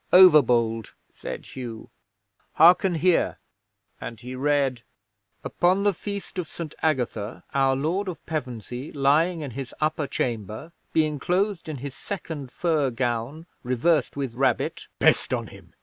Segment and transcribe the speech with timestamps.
[0.11, 1.91] '"Overbold," said Hugh.
[2.53, 3.37] "Hearken here,"
[3.99, 4.81] and he read:
[5.43, 10.71] "Upon the Feast of St Agatha, our Lord of Pevensey, lying in his upper chamber,
[10.91, 15.71] being clothed in his second fur gown reversed with rabbit" '"Pest on him!